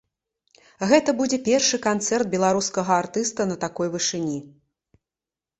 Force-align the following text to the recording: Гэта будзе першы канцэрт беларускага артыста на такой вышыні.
Гэта 0.91 1.13
будзе 1.19 1.37
першы 1.49 1.77
канцэрт 1.87 2.25
беларускага 2.35 2.97
артыста 3.03 3.41
на 3.51 3.55
такой 3.65 3.87
вышыні. 3.97 4.39